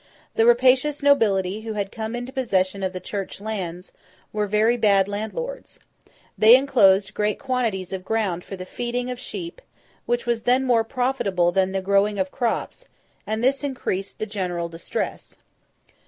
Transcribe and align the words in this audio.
The 0.33 0.47
rapacious 0.47 1.03
nobility 1.03 1.61
who 1.61 1.73
had 1.73 1.91
come 1.91 2.15
into 2.15 2.33
possession 2.33 2.81
of 2.81 2.91
the 2.91 2.99
Church 2.99 3.39
lands, 3.39 3.91
were 4.33 4.47
very 4.47 4.75
bad 4.75 5.07
landlords. 5.07 5.77
They 6.35 6.55
enclosed 6.55 7.13
great 7.13 7.37
quantities 7.37 7.93
of 7.93 8.03
ground 8.03 8.43
for 8.43 8.55
the 8.55 8.65
feeding 8.65 9.11
of 9.11 9.19
sheep, 9.19 9.61
which 10.07 10.25
was 10.25 10.41
then 10.41 10.65
more 10.65 10.83
profitable 10.83 11.51
than 11.51 11.71
the 11.71 11.83
growing 11.83 12.17
of 12.17 12.31
crops; 12.31 12.85
and 13.27 13.43
this 13.43 13.63
increased 13.63 14.17
the 14.17 14.25
general 14.25 14.69
distress. 14.69 15.37